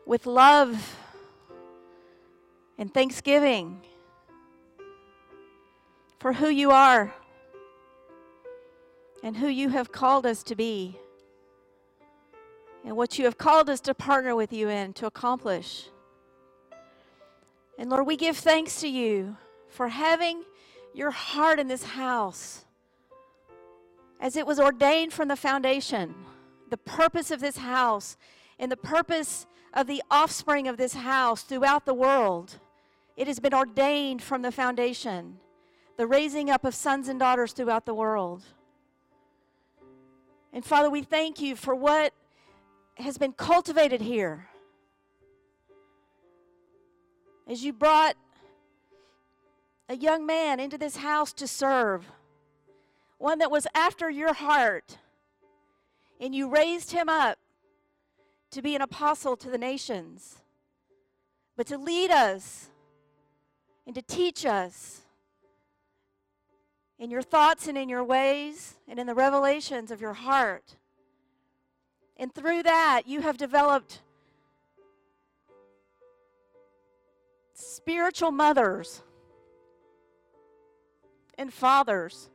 with 0.04 0.26
love 0.26 0.94
and 2.76 2.92
thanksgiving 2.92 3.80
for 6.18 6.34
who 6.34 6.50
you 6.50 6.70
are 6.70 7.14
and 9.22 9.38
who 9.38 9.48
you 9.48 9.70
have 9.70 9.90
called 9.90 10.26
us 10.26 10.42
to 10.42 10.54
be 10.54 10.98
and 12.84 12.96
what 12.96 13.18
you 13.18 13.24
have 13.24 13.38
called 13.38 13.70
us 13.70 13.80
to 13.80 13.94
partner 13.94 14.34
with 14.34 14.52
you 14.52 14.68
in 14.68 14.92
to 14.94 15.06
accomplish. 15.06 15.88
And 17.78 17.90
Lord, 17.90 18.06
we 18.06 18.16
give 18.16 18.36
thanks 18.36 18.80
to 18.80 18.88
you 18.88 19.36
for 19.68 19.88
having 19.88 20.44
your 20.94 21.10
heart 21.10 21.58
in 21.58 21.68
this 21.68 21.84
house 21.84 22.64
as 24.20 24.36
it 24.36 24.46
was 24.46 24.60
ordained 24.60 25.12
from 25.12 25.28
the 25.28 25.36
foundation. 25.36 26.14
The 26.70 26.76
purpose 26.76 27.30
of 27.30 27.40
this 27.40 27.58
house 27.58 28.16
and 28.58 28.70
the 28.70 28.76
purpose 28.76 29.46
of 29.74 29.86
the 29.86 30.02
offspring 30.10 30.68
of 30.68 30.76
this 30.76 30.94
house 30.94 31.42
throughout 31.42 31.86
the 31.86 31.94
world. 31.94 32.58
It 33.16 33.26
has 33.26 33.40
been 33.40 33.54
ordained 33.54 34.22
from 34.22 34.42
the 34.42 34.52
foundation, 34.52 35.38
the 35.96 36.06
raising 36.06 36.50
up 36.50 36.64
of 36.64 36.74
sons 36.74 37.08
and 37.08 37.18
daughters 37.18 37.52
throughout 37.52 37.86
the 37.86 37.94
world. 37.94 38.42
And 40.52 40.64
Father, 40.64 40.90
we 40.90 41.02
thank 41.02 41.40
you 41.40 41.56
for 41.56 41.74
what 41.74 42.12
has 42.96 43.18
been 43.18 43.32
cultivated 43.32 44.00
here. 44.00 44.48
As 47.48 47.64
you 47.64 47.72
brought 47.72 48.16
a 49.88 49.96
young 49.96 50.24
man 50.24 50.60
into 50.60 50.78
this 50.78 50.96
house 50.96 51.32
to 51.34 51.46
serve, 51.46 52.10
one 53.18 53.38
that 53.38 53.50
was 53.50 53.66
after 53.74 54.08
your 54.08 54.32
heart, 54.32 54.98
and 56.20 56.34
you 56.34 56.48
raised 56.48 56.92
him 56.92 57.08
up 57.08 57.38
to 58.50 58.62
be 58.62 58.76
an 58.76 58.82
apostle 58.82 59.36
to 59.36 59.50
the 59.50 59.58
nations, 59.58 60.42
but 61.56 61.66
to 61.66 61.76
lead 61.76 62.10
us 62.10 62.68
and 63.86 63.94
to 63.94 64.02
teach 64.02 64.46
us 64.46 65.02
in 66.98 67.10
your 67.10 67.22
thoughts 67.22 67.66
and 67.66 67.76
in 67.76 67.88
your 67.88 68.04
ways 68.04 68.74
and 68.86 68.98
in 68.98 69.06
the 69.06 69.14
revelations 69.14 69.90
of 69.90 70.00
your 70.00 70.12
heart. 70.12 70.76
And 72.22 72.32
through 72.32 72.62
that, 72.62 73.02
you 73.06 73.20
have 73.20 73.36
developed 73.36 74.00
spiritual 77.52 78.30
mothers 78.30 79.02
and 81.36 81.52
fathers 81.52 82.30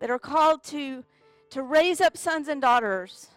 that 0.00 0.10
are 0.10 0.18
called 0.18 0.64
to, 0.64 1.04
to 1.50 1.62
raise 1.62 2.00
up 2.00 2.16
sons 2.16 2.48
and 2.48 2.60
daughters. 2.60 3.28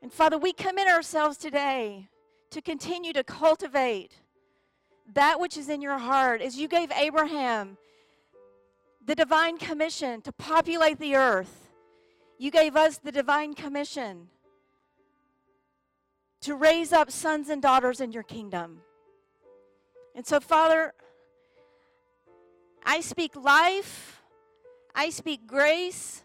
And 0.00 0.10
Father, 0.10 0.38
we 0.38 0.54
commit 0.54 0.88
ourselves 0.88 1.36
today 1.36 2.08
to 2.48 2.62
continue 2.62 3.12
to 3.12 3.22
cultivate 3.22 4.12
that 5.12 5.38
which 5.38 5.58
is 5.58 5.68
in 5.68 5.82
your 5.82 5.98
heart 5.98 6.40
as 6.40 6.56
you 6.56 6.66
gave 6.66 6.90
Abraham 6.92 7.76
the 9.04 9.14
divine 9.14 9.58
commission 9.58 10.22
to 10.22 10.32
populate 10.32 10.98
the 10.98 11.14
earth. 11.14 11.69
You 12.40 12.50
gave 12.50 12.74
us 12.74 12.96
the 12.96 13.12
divine 13.12 13.52
commission 13.52 14.28
to 16.40 16.54
raise 16.54 16.90
up 16.90 17.10
sons 17.10 17.50
and 17.50 17.60
daughters 17.60 18.00
in 18.00 18.12
your 18.12 18.22
kingdom. 18.22 18.80
And 20.14 20.26
so, 20.26 20.40
Father, 20.40 20.94
I 22.82 23.02
speak 23.02 23.36
life, 23.36 24.22
I 24.94 25.10
speak 25.10 25.46
grace, 25.46 26.24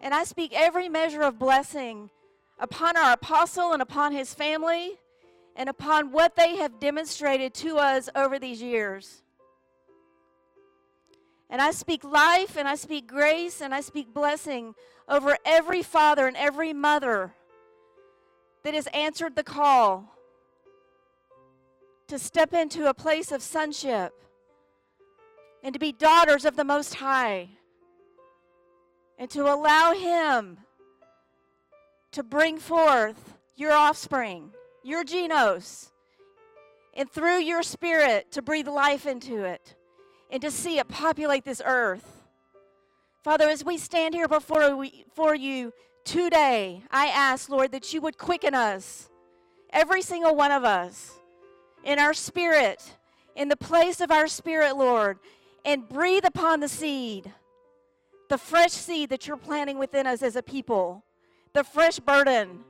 and 0.00 0.14
I 0.14 0.24
speak 0.24 0.52
every 0.54 0.88
measure 0.88 1.20
of 1.20 1.38
blessing 1.38 2.08
upon 2.58 2.96
our 2.96 3.12
apostle 3.12 3.74
and 3.74 3.82
upon 3.82 4.12
his 4.12 4.32
family 4.32 4.92
and 5.54 5.68
upon 5.68 6.12
what 6.12 6.34
they 6.34 6.56
have 6.56 6.80
demonstrated 6.80 7.52
to 7.56 7.76
us 7.76 8.08
over 8.16 8.38
these 8.38 8.62
years. 8.62 9.22
And 11.48 11.62
I 11.62 11.70
speak 11.70 12.02
life 12.02 12.56
and 12.56 12.66
I 12.66 12.74
speak 12.74 13.06
grace 13.06 13.60
and 13.60 13.74
I 13.74 13.80
speak 13.80 14.12
blessing 14.12 14.74
over 15.08 15.36
every 15.44 15.82
father 15.82 16.26
and 16.26 16.36
every 16.36 16.72
mother 16.72 17.34
that 18.64 18.74
has 18.74 18.88
answered 18.88 19.36
the 19.36 19.44
call 19.44 20.12
to 22.08 22.18
step 22.18 22.52
into 22.52 22.88
a 22.88 22.94
place 22.94 23.30
of 23.30 23.42
sonship 23.42 24.12
and 25.62 25.72
to 25.72 25.78
be 25.78 25.92
daughters 25.92 26.44
of 26.44 26.56
the 26.56 26.64
Most 26.64 26.94
High 26.94 27.48
and 29.18 29.30
to 29.30 29.52
allow 29.52 29.92
Him 29.92 30.58
to 32.12 32.22
bring 32.22 32.58
forth 32.58 33.34
your 33.56 33.72
offspring, 33.72 34.50
your 34.82 35.04
genos, 35.04 35.90
and 36.94 37.10
through 37.10 37.38
your 37.38 37.62
spirit 37.62 38.32
to 38.32 38.42
breathe 38.42 38.68
life 38.68 39.06
into 39.06 39.44
it 39.44 39.76
and 40.30 40.42
to 40.42 40.50
see 40.50 40.78
it 40.78 40.88
populate 40.88 41.44
this 41.44 41.62
earth. 41.64 42.24
Father, 43.22 43.48
as 43.48 43.64
we 43.64 43.78
stand 43.78 44.14
here 44.14 44.28
before, 44.28 44.76
we, 44.76 45.04
you 45.38 45.72
today, 46.04 46.82
I 46.90 47.06
ask, 47.06 47.48
Lord, 47.48 47.72
that 47.72 47.92
you 47.92 48.00
would 48.00 48.18
quicken 48.18 48.54
us, 48.54 49.08
every 49.70 50.02
single 50.02 50.36
one 50.36 50.52
of 50.52 50.64
us, 50.64 51.12
in 51.84 51.98
our 51.98 52.14
spirit, 52.14 52.82
in 53.34 53.48
the 53.48 53.56
place 53.56 54.00
of 54.00 54.10
our 54.10 54.28
spirit, 54.28 54.76
Lord, 54.76 55.18
and 55.64 55.88
breathe 55.88 56.24
upon 56.24 56.60
the 56.60 56.68
seed, 56.68 57.32
the 58.28 58.38
fresh 58.38 58.72
seed 58.72 59.10
that 59.10 59.26
you're 59.26 59.36
planting 59.36 59.78
within 59.78 60.06
us 60.06 60.22
as 60.22 60.36
a 60.36 60.42
people, 60.42 61.04
the 61.52 61.64
fresh 61.64 61.98
burden. 61.98 62.60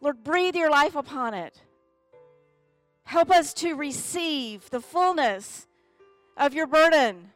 Lord, 0.00 0.22
breathe 0.24 0.56
your 0.56 0.70
life 0.70 0.94
upon 0.96 1.34
it. 1.34 1.60
Help 3.04 3.30
us 3.30 3.52
to 3.54 3.74
receive 3.74 4.70
the 4.70 4.80
fullness 4.80 5.66
of 6.36 6.54
your 6.54 6.66
burden 6.66 7.30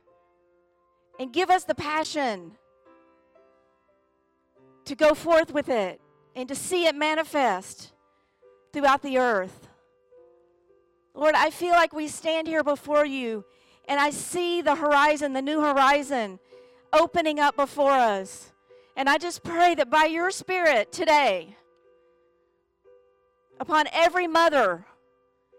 and 1.19 1.33
give 1.33 1.51
us 1.51 1.65
the 1.65 1.75
passion 1.75 2.53
to 4.85 4.95
go 4.95 5.15
forth 5.15 5.53
with 5.53 5.69
it 5.69 6.01
and 6.35 6.49
to 6.49 6.55
see 6.55 6.87
it 6.87 6.95
manifest 6.95 7.93
throughout 8.73 9.03
the 9.03 9.19
earth. 9.19 9.69
Lord, 11.15 11.35
I 11.35 11.51
feel 11.51 11.73
like 11.73 11.93
we 11.93 12.09
stand 12.09 12.47
here 12.47 12.63
before 12.63 13.07
you 13.07 13.45
and 13.89 13.99
I 14.01 14.11
see 14.11 14.61
the 14.63 14.75
horizon, 14.75 15.33
the 15.33 15.43
new 15.43 15.61
horizon 15.61 16.39
opening 16.93 17.41
up 17.41 17.57
before 17.57 17.93
us. 17.93 18.53
And 18.97 19.09
I 19.09 19.19
just 19.19 19.43
pray 19.43 19.75
that 19.75 19.91
by 19.91 20.05
your 20.05 20.31
Spirit 20.31 20.93
today, 20.93 21.57
upon 23.61 23.87
every 23.93 24.27
mother 24.27 24.87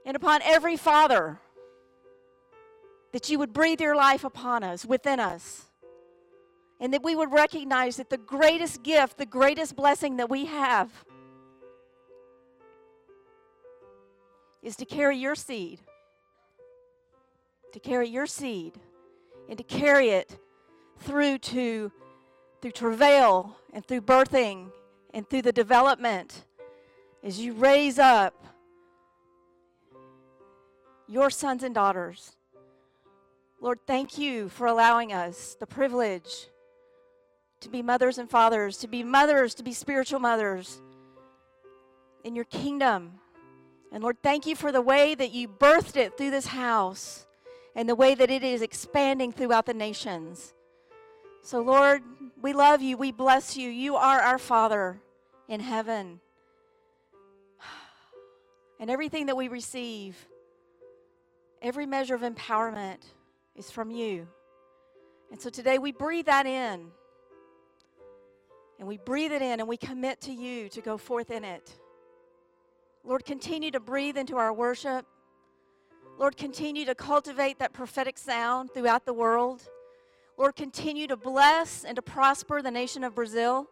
and 0.06 0.16
upon 0.16 0.42
every 0.44 0.78
father, 0.78 1.40
that 3.18 3.32
you 3.32 3.40
would 3.40 3.52
breathe 3.52 3.82
your 3.82 3.96
life 3.96 4.24
upon 4.24 4.64
us, 4.64 4.86
within 4.86 5.20
us 5.20 5.68
and 6.80 6.94
that 6.94 7.04
we 7.04 7.16
would 7.16 7.32
recognize 7.32 7.98
that 7.98 8.12
the 8.12 8.18
greatest 8.18 8.84
gift, 8.84 9.18
the 9.18 9.26
greatest 9.26 9.76
blessing 9.76 10.18
that 10.18 10.30
we 10.30 10.46
have 10.46 10.92
is 14.62 14.76
to 14.76 14.86
carry 14.86 15.18
your 15.18 15.34
seed, 15.34 15.80
to 17.74 17.80
carry 17.80 18.08
your 18.08 18.28
seed, 18.28 18.80
and 19.50 19.58
to 19.58 19.64
carry 19.64 20.10
it 20.10 20.38
through 21.00 21.40
to 21.40 21.92
through 22.62 22.72
travail 22.72 23.56
and 23.74 23.84
through 23.86 24.02
birthing 24.02 24.72
and 25.14 25.28
through 25.28 25.42
the 25.42 25.52
development 25.52 26.46
as 27.24 27.40
you 27.40 27.54
raise 27.54 27.98
up 27.98 28.46
your 31.08 31.32
sons 31.32 31.64
and 31.64 31.74
daughters. 31.74 32.37
Lord, 33.60 33.80
thank 33.88 34.20
you 34.20 34.50
for 34.50 34.68
allowing 34.68 35.12
us 35.12 35.58
the 35.60 35.66
privilege 35.66 36.48
to 37.60 37.70
be 37.70 37.82
mothers 37.82 38.20
and 38.20 38.30
fathers, 38.30 38.78
to 38.78 38.88
be 38.88 39.04
mothers, 39.04 39.56
to 39.56 39.64
be 39.64 39.74
spiritual 39.74 40.20
mothers 40.20 40.80
in 42.24 42.36
your 42.36 42.46
kingdom. 42.46 43.14
And 43.92 44.04
Lord, 44.04 44.18
thank 44.22 44.46
you 44.46 44.56
for 44.56 44.72
the 44.72 44.82
way 44.82 45.16
that 45.16 45.32
you 45.32 45.48
birthed 45.48 45.96
it 45.96 46.18
through 46.18 46.30
this 46.30 46.48
house 46.48 47.26
and 47.76 47.90
the 47.90 47.96
way 47.96 48.14
that 48.14 48.30
it 48.30 48.44
is 48.44 48.62
expanding 48.62 49.32
throughout 49.32 49.66
the 49.66 49.74
nations. 49.74 50.54
So, 51.42 51.62
Lord, 51.62 52.04
we 52.40 52.54
love 52.54 52.84
you. 52.84 52.96
We 52.96 53.12
bless 53.12 53.58
you. 53.58 53.70
You 53.70 53.96
are 53.96 54.20
our 54.20 54.38
Father 54.38 55.02
in 55.48 55.62
heaven. 55.62 56.20
And 58.80 58.92
everything 58.92 59.26
that 59.26 59.36
we 59.36 59.48
receive, 59.48 60.28
every 61.64 61.88
measure 61.88 62.14
of 62.14 62.22
empowerment 62.22 63.00
is 63.58 63.72
from 63.72 63.92
you. 63.92 64.28
And 65.32 65.42
so 65.42 65.50
today 65.50 65.78
we 65.78 65.92
breathe 65.92 66.28
that 66.28 66.46
in. 66.46 66.88
And 68.80 68.88
we 68.88 68.98
breathe 68.98 69.32
it 69.32 69.42
in 69.42 69.60
and 69.60 69.68
we 69.68 69.78
commit 69.78 70.22
to 70.22 70.32
you 70.32 70.70
to 70.70 70.82
go 70.82 70.98
forth 70.98 71.32
in 71.32 71.44
it. 71.44 71.78
Lord, 73.04 73.26
continue 73.26 73.72
to 73.72 73.80
breathe 73.80 74.18
into 74.18 74.38
our 74.38 74.54
worship. 74.54 75.06
Lord, 76.18 76.38
continue 76.38 76.86
to 76.86 76.96
cultivate 76.96 77.60
that 77.60 77.74
prophetic 77.74 78.18
sound 78.18 78.72
throughout 78.74 79.06
the 79.06 79.14
world. 79.14 79.64
Lord, 80.38 80.56
continue 80.56 81.08
to 81.08 81.18
bless 81.18 81.84
and 81.84 81.96
to 81.96 82.02
prosper 82.02 82.62
the 82.62 82.72
nation 82.72 83.04
of 83.04 83.16
Brazil. 83.16 83.68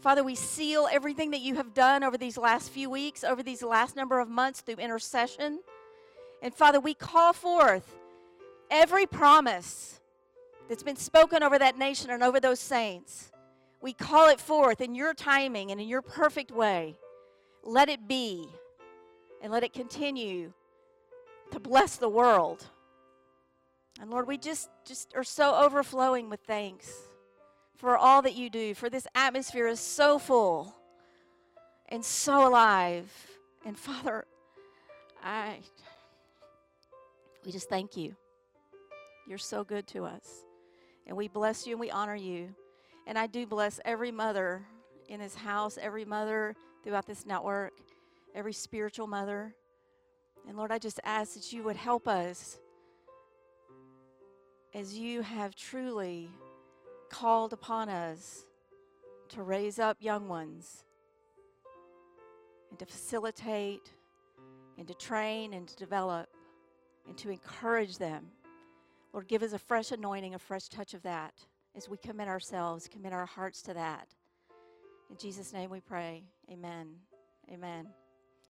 Father, 0.00 0.22
we 0.22 0.34
seal 0.34 0.86
everything 0.92 1.30
that 1.30 1.40
you 1.40 1.54
have 1.54 1.72
done 1.72 2.04
over 2.04 2.18
these 2.18 2.36
last 2.36 2.70
few 2.70 2.90
weeks, 2.90 3.24
over 3.24 3.42
these 3.42 3.62
last 3.62 3.96
number 3.96 4.20
of 4.20 4.28
months 4.28 4.60
through 4.60 4.76
intercession. 4.76 5.60
And 6.42 6.54
Father, 6.54 6.78
we 6.78 6.92
call 6.92 7.32
forth 7.32 7.96
every 8.70 9.06
promise 9.06 10.00
that's 10.68 10.82
been 10.82 10.96
spoken 10.96 11.42
over 11.42 11.58
that 11.58 11.78
nation 11.78 12.10
and 12.10 12.22
over 12.22 12.40
those 12.40 12.60
saints. 12.60 13.30
We 13.80 13.92
call 13.92 14.30
it 14.30 14.40
forth 14.40 14.80
in 14.80 14.94
your 14.94 15.12
timing 15.14 15.70
and 15.70 15.80
in 15.80 15.88
your 15.88 16.02
perfect 16.02 16.50
way. 16.50 16.96
Let 17.62 17.88
it 17.88 18.08
be, 18.08 18.48
and 19.42 19.52
let 19.52 19.62
it 19.62 19.72
continue 19.72 20.52
to 21.50 21.60
bless 21.60 21.96
the 21.96 22.08
world. 22.08 22.66
And 24.00 24.10
Lord, 24.10 24.26
we 24.26 24.38
just, 24.38 24.70
just 24.84 25.14
are 25.14 25.24
so 25.24 25.54
overflowing 25.54 26.30
with 26.30 26.40
thanks 26.46 26.92
for 27.76 27.96
all 27.96 28.22
that 28.22 28.34
you 28.34 28.50
do, 28.50 28.74
for 28.74 28.88
this 28.88 29.06
atmosphere 29.14 29.66
is 29.66 29.80
so 29.80 30.18
full 30.18 30.74
and 31.88 32.04
so 32.04 32.48
alive. 32.48 33.10
And 33.64 33.78
Father, 33.78 34.24
I 35.22 35.58
we 37.44 37.52
just 37.52 37.68
thank 37.68 37.96
you. 37.96 38.16
You're 39.26 39.38
so 39.38 39.64
good 39.64 39.86
to 39.88 40.04
us. 40.04 40.44
And 41.06 41.16
we 41.16 41.28
bless 41.28 41.66
you 41.66 41.72
and 41.74 41.80
we 41.80 41.90
honor 41.90 42.14
you. 42.14 42.54
And 43.06 43.18
I 43.18 43.26
do 43.26 43.46
bless 43.46 43.80
every 43.84 44.10
mother 44.10 44.62
in 45.08 45.20
this 45.20 45.34
house, 45.34 45.78
every 45.80 46.04
mother 46.04 46.54
throughout 46.82 47.06
this 47.06 47.26
network, 47.26 47.72
every 48.34 48.52
spiritual 48.52 49.06
mother. 49.06 49.54
And 50.48 50.56
Lord, 50.56 50.70
I 50.70 50.78
just 50.78 51.00
ask 51.04 51.34
that 51.34 51.52
you 51.52 51.62
would 51.62 51.76
help 51.76 52.08
us 52.08 52.58
as 54.74 54.96
you 54.96 55.22
have 55.22 55.54
truly 55.54 56.30
called 57.10 57.52
upon 57.52 57.88
us 57.88 58.44
to 59.28 59.42
raise 59.42 59.78
up 59.78 59.96
young 60.00 60.28
ones 60.28 60.84
and 62.70 62.78
to 62.78 62.86
facilitate 62.86 63.92
and 64.76 64.88
to 64.88 64.94
train 64.94 65.54
and 65.54 65.68
to 65.68 65.76
develop 65.76 66.28
and 67.08 67.16
to 67.18 67.30
encourage 67.30 67.98
them. 67.98 68.26
Lord, 69.14 69.28
give 69.28 69.44
us 69.44 69.52
a 69.52 69.60
fresh 69.60 69.92
anointing, 69.92 70.34
a 70.34 70.40
fresh 70.40 70.68
touch 70.68 70.92
of 70.92 71.02
that 71.02 71.34
as 71.76 71.88
we 71.88 71.96
commit 71.96 72.26
ourselves, 72.26 72.88
commit 72.88 73.12
our 73.12 73.26
hearts 73.26 73.62
to 73.62 73.74
that. 73.74 74.08
In 75.08 75.16
Jesus' 75.16 75.52
name 75.52 75.70
we 75.70 75.78
pray. 75.78 76.24
Amen. 76.50 76.96
Amen. 77.48 77.86